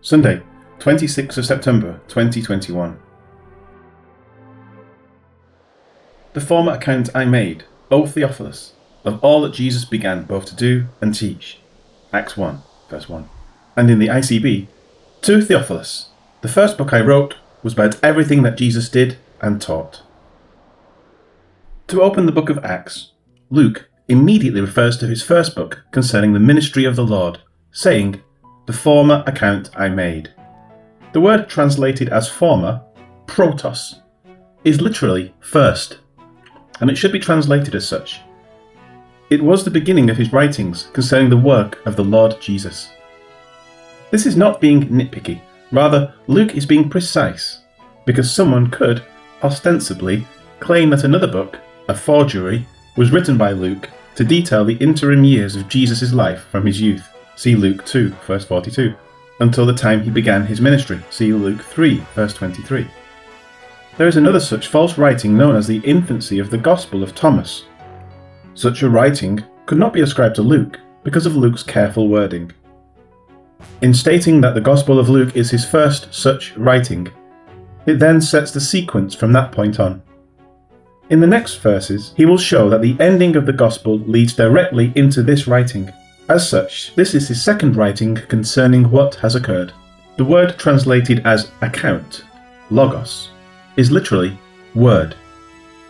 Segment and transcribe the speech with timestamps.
[0.00, 0.40] Sunday,
[0.78, 3.00] 26th of September 2021.
[6.34, 8.74] The former account I made, O Theophilus,
[9.04, 11.58] of all that Jesus began both to do and teach.
[12.12, 13.28] Acts 1, verse 1.
[13.76, 14.68] And in the ICB,
[15.22, 16.10] to Theophilus,
[16.42, 17.34] the first book I wrote
[17.64, 20.02] was about everything that Jesus did and taught.
[21.88, 23.10] To open the book of Acts,
[23.50, 27.40] Luke immediately refers to his first book concerning the ministry of the Lord,
[27.72, 28.22] saying,
[28.68, 30.28] The former account I made.
[31.14, 32.82] The word translated as former,
[33.24, 34.02] protos,
[34.62, 36.00] is literally first,
[36.78, 38.20] and it should be translated as such.
[39.30, 42.90] It was the beginning of his writings concerning the work of the Lord Jesus.
[44.10, 45.40] This is not being nitpicky,
[45.72, 47.62] rather, Luke is being precise,
[48.04, 49.02] because someone could,
[49.42, 50.26] ostensibly,
[50.60, 52.66] claim that another book, a forgery,
[52.98, 57.08] was written by Luke to detail the interim years of Jesus' life from his youth,
[57.38, 58.92] see Luke 2, verse 42,
[59.38, 62.84] until the time he began his ministry, see Luke 3, verse 23.
[63.96, 67.66] There is another such false writing known as the infancy of the Gospel of Thomas.
[68.54, 72.50] Such a writing could not be ascribed to Luke because of Luke's careful wording.
[73.82, 77.08] In stating that the Gospel of Luke is his first such writing,
[77.86, 80.02] it then sets the sequence from that point on.
[81.08, 84.92] In the next verses, he will show that the ending of the Gospel leads directly
[84.96, 85.92] into this writing.
[86.28, 89.72] As such, this is his second writing concerning what has occurred.
[90.18, 92.24] The word translated as account,
[92.70, 93.30] logos,
[93.76, 94.38] is literally
[94.74, 95.14] word.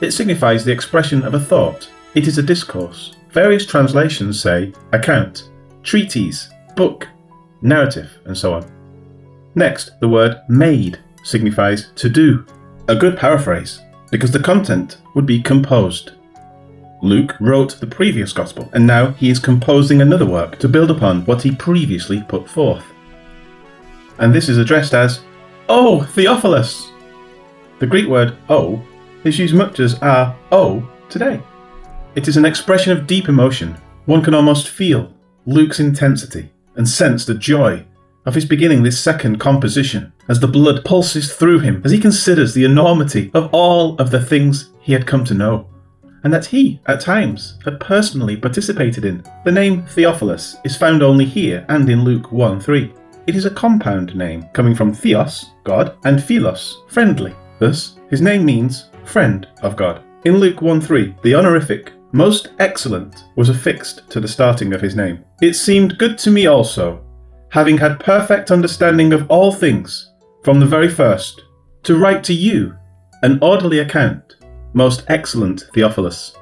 [0.00, 1.88] It signifies the expression of a thought.
[2.14, 3.14] It is a discourse.
[3.30, 5.50] Various translations say account,
[5.82, 7.08] treatise, book,
[7.60, 8.70] narrative, and so on.
[9.54, 12.46] Next, the word made signifies to do.
[12.88, 16.12] A good paraphrase because the content would be composed.
[17.02, 21.24] Luke wrote the previous Gospel, and now he is composing another work to build upon
[21.24, 22.84] what he previously put forth.
[24.18, 25.20] And this is addressed as,
[25.68, 26.92] O Theophilus!
[27.80, 28.80] The Greek word O
[29.24, 31.42] is used much as our O today.
[32.14, 33.76] It is an expression of deep emotion.
[34.04, 35.12] One can almost feel
[35.44, 37.84] Luke's intensity and sense the joy
[38.26, 42.54] of his beginning this second composition as the blood pulses through him as he considers
[42.54, 45.66] the enormity of all of the things he had come to know,
[46.24, 49.24] and that he, at times, had personally participated in.
[49.44, 52.92] The name Theophilus is found only here and in Luke 1 3.
[53.26, 57.34] It is a compound name coming from Theos, God, and Philos, friendly.
[57.58, 60.02] Thus, his name means friend of God.
[60.24, 64.94] In Luke 1 3, the honorific most excellent was affixed to the starting of his
[64.94, 65.24] name.
[65.40, 67.02] It seemed good to me also,
[67.48, 70.12] having had perfect understanding of all things
[70.42, 71.42] from the very first,
[71.84, 72.76] to write to you
[73.22, 74.31] an orderly account,
[74.72, 76.34] most excellent Theophilus.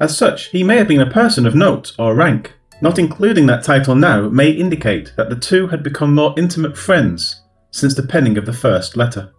[0.00, 2.54] As such, he may have been a person of note or rank.
[2.80, 7.42] Not including that title now may indicate that the two had become more intimate friends
[7.70, 9.32] since the penning of the first letter.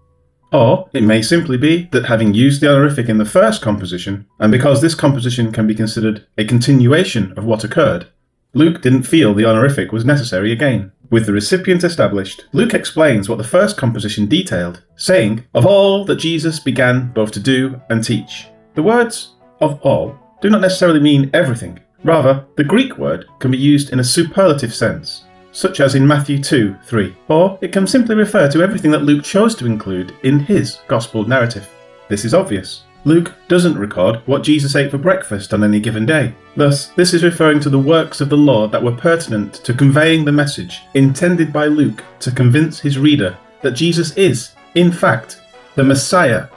[0.53, 4.49] Or it may simply be that having used the honorific in the first composition, and
[4.49, 8.07] because this composition can be considered a continuation of what occurred,
[8.53, 10.92] Luke didn't feel the honorific was necessary again.
[11.13, 16.15] With the recipient established, Luke explains what the first composition detailed, saying, Of all that
[16.15, 18.47] Jesus began both to do and teach.
[18.73, 21.79] The words, of all, do not necessarily mean everything.
[22.03, 26.41] Rather, the Greek word can be used in a superlative sense, such as in Matthew
[26.41, 30.39] 2 3, or it can simply refer to everything that Luke chose to include in
[30.39, 31.69] his Gospel narrative.
[32.09, 32.85] This is obvious.
[33.05, 36.33] Luke doesn't record what Jesus ate for breakfast on any given day.
[36.55, 40.23] Thus, this is referring to the works of the Lord that were pertinent to conveying
[40.23, 45.41] the message intended by Luke to convince his reader that Jesus is, in fact,
[45.75, 46.47] the Messiah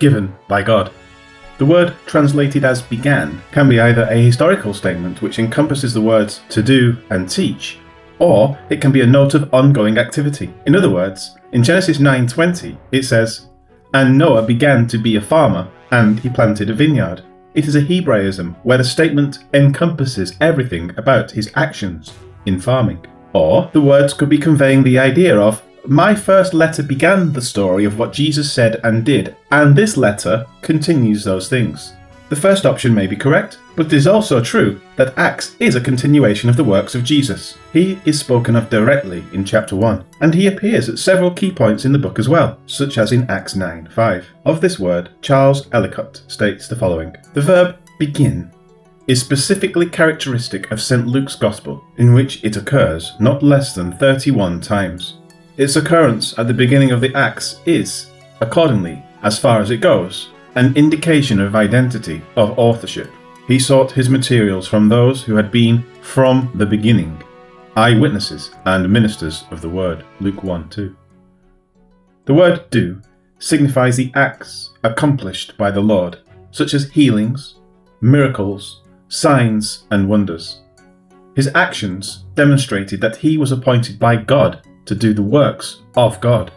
[0.00, 0.90] given by God.
[1.58, 6.40] The word translated as began can be either a historical statement which encompasses the words
[6.48, 7.78] to do and teach,
[8.18, 10.52] or it can be a note of ongoing activity.
[10.66, 13.48] In other words, in Genesis 9:20 it says,
[13.94, 17.22] "And Noah began to be a farmer and he planted a vineyard.
[17.54, 22.12] It is a Hebraism where the statement encompasses everything about his actions
[22.46, 23.06] in farming.
[23.34, 27.84] Or the words could be conveying the idea of my first letter began the story
[27.84, 31.92] of what Jesus said and did, and this letter continues those things.
[32.32, 35.82] The first option may be correct, but it is also true that Acts is a
[35.82, 37.58] continuation of the works of Jesus.
[37.74, 41.84] He is spoken of directly in chapter 1, and he appears at several key points
[41.84, 44.26] in the book as well, such as in Acts 9 5.
[44.46, 48.50] Of this word, Charles Ellicott states the following The verb begin
[49.06, 51.06] is specifically characteristic of St.
[51.06, 55.18] Luke's Gospel, in which it occurs not less than 31 times.
[55.58, 60.30] Its occurrence at the beginning of the Acts is, accordingly, as far as it goes,
[60.54, 63.10] an indication of identity, of authorship.
[63.48, 67.22] He sought his materials from those who had been from the beginning.
[67.74, 70.04] eyewitnesses and ministers of the word.
[70.20, 70.94] Luke 1 2.
[72.26, 73.00] The word do
[73.38, 76.18] signifies the acts accomplished by the Lord,
[76.50, 77.56] such as healings,
[78.02, 80.60] miracles, signs, and wonders.
[81.34, 86.52] His actions demonstrated that he was appointed by God to do the works of God.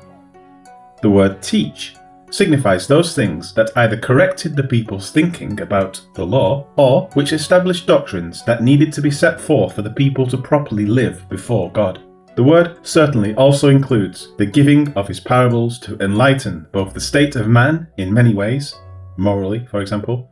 [1.02, 1.96] The word teach
[2.30, 7.88] signifies those things that either corrected the people's thinking about the law or which established
[7.88, 12.02] doctrines that needed to be set forth for the people to properly live before God.
[12.36, 17.38] The word certainly also includes the giving of his parables to enlighten both the state
[17.38, 18.76] of man in many ways,
[19.16, 20.30] morally, for example,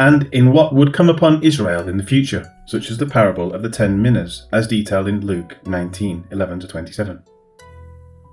[0.00, 3.62] and in what would come upon Israel in the future, such as the parable of
[3.62, 7.22] the ten minas, as detailed in Luke 19 11 27.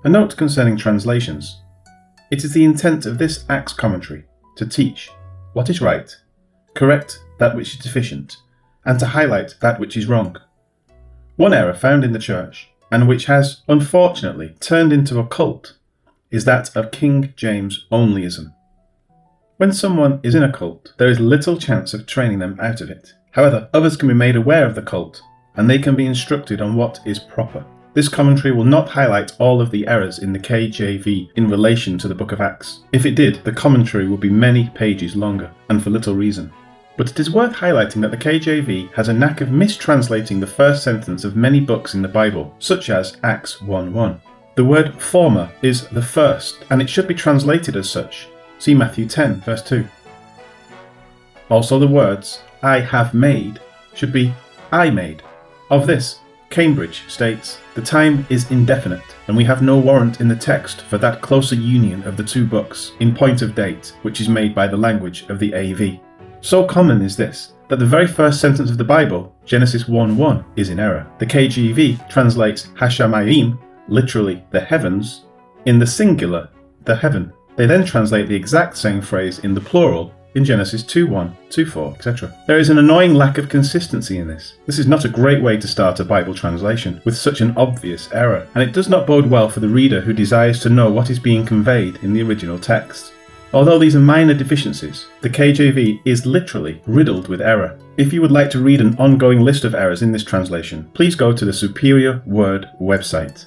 [0.04, 1.62] A note concerning translations.
[2.32, 4.24] It is the intent of this Acts commentary
[4.56, 5.10] to teach
[5.52, 6.10] what is right,
[6.74, 8.38] correct that which is deficient,
[8.86, 10.38] and to highlight that which is wrong.
[11.36, 15.76] One error found in the Church, and which has unfortunately turned into a cult,
[16.30, 18.54] is that of King James onlyism.
[19.58, 22.88] When someone is in a cult, there is little chance of training them out of
[22.88, 23.12] it.
[23.32, 25.20] However, others can be made aware of the cult,
[25.54, 27.62] and they can be instructed on what is proper.
[27.94, 32.08] This commentary will not highlight all of the errors in the KJV in relation to
[32.08, 32.80] the book of Acts.
[32.92, 36.50] If it did, the commentary would be many pages longer, and for little reason.
[36.96, 40.82] But it is worth highlighting that the KJV has a knack of mistranslating the first
[40.82, 44.20] sentence of many books in the Bible, such as Acts 1:1.
[44.54, 48.26] The word former is the first, and it should be translated as such.
[48.58, 49.86] See Matthew 10, verse 2.
[51.50, 53.60] Also, the words I have made
[53.92, 54.32] should be
[54.70, 55.22] I made.
[55.70, 56.20] Of this,
[56.52, 60.98] Cambridge states, The time is indefinite, and we have no warrant in the text for
[60.98, 64.66] that closer union of the two books, in point of date, which is made by
[64.66, 65.98] the language of the AV.
[66.42, 70.44] So common is this, that the very first sentence of the Bible, Genesis 1 1,
[70.56, 71.10] is in error.
[71.18, 73.58] The KJV translates Hashamayim,
[73.88, 75.24] literally the heavens,
[75.64, 76.50] in the singular,
[76.84, 77.32] the heaven.
[77.56, 81.66] They then translate the exact same phrase in the plural, in Genesis 2 1, 2
[81.66, 82.34] 4, etc.
[82.46, 84.54] There is an annoying lack of consistency in this.
[84.66, 88.10] This is not a great way to start a Bible translation with such an obvious
[88.12, 91.10] error, and it does not bode well for the reader who desires to know what
[91.10, 93.12] is being conveyed in the original text.
[93.54, 97.78] Although these are minor deficiencies, the KJV is literally riddled with error.
[97.98, 101.14] If you would like to read an ongoing list of errors in this translation, please
[101.14, 103.44] go to the Superior Word website.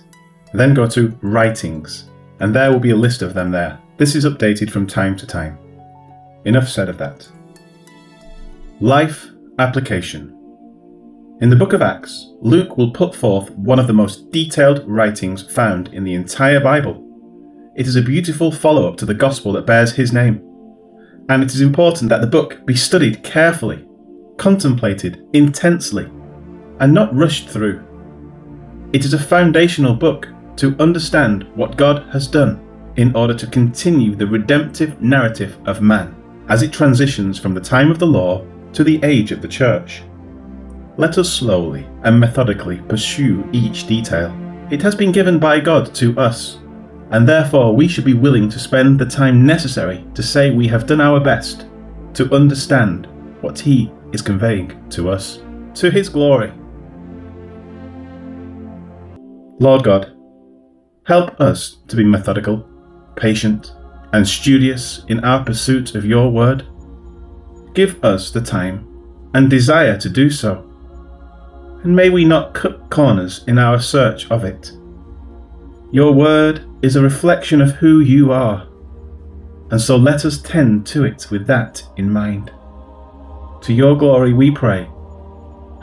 [0.54, 2.06] Then go to Writings,
[2.40, 3.80] and there will be a list of them there.
[3.98, 5.58] This is updated from time to time.
[6.46, 7.28] Enough said of that.
[8.80, 10.30] Life Application
[11.42, 15.52] In the book of Acts, Luke will put forth one of the most detailed writings
[15.52, 17.02] found in the entire Bible.
[17.76, 20.40] It is a beautiful follow up to the gospel that bears his name.
[21.30, 23.84] And it is important that the book be studied carefully,
[24.38, 26.06] contemplated intensely,
[26.80, 27.84] and not rushed through.
[28.94, 30.28] It is a foundational book
[30.58, 32.62] to understand what God has done
[32.98, 36.16] in order to continue the redemptive narrative of man
[36.48, 40.04] as it transitions from the time of the law to the age of the church.
[40.98, 44.34] Let us slowly and methodically pursue each detail.
[44.72, 46.60] It has been given by God to us,
[47.12, 50.88] and therefore we should be willing to spend the time necessary to say we have
[50.88, 51.68] done our best
[52.14, 53.08] to understand
[53.42, 55.42] what He is conveying to us,
[55.76, 56.52] to His glory.
[59.60, 60.16] Lord God,
[61.06, 62.68] help us to be methodical,
[63.16, 63.74] patient,
[64.14, 66.66] and studious in our pursuit of your word?
[67.74, 68.88] Give us the time
[69.34, 70.64] and desire to do so,
[71.84, 74.72] and may we not cut corners in our search of it.
[75.92, 78.68] Your word is a reflection of who you are,
[79.72, 82.52] and so let us tend to it with that in mind.
[83.64, 84.90] To your glory we pray.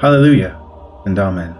[0.00, 0.58] Hallelujah
[1.04, 1.56] and Amen.